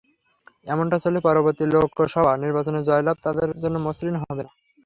এমনটা 0.67 0.97
চললে 0.99 1.19
পরবর্তী 1.27 1.63
লোকসভা 1.73 2.31
নির্বাচনে 2.43 2.79
জয়লাভ 2.87 3.17
তাদের 3.25 3.49
জন্য 3.63 3.75
মসৃণ 3.85 4.15
হবে 4.21 4.41
না। 4.45 4.51